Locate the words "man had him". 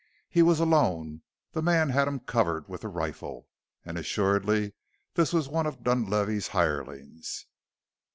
1.61-2.21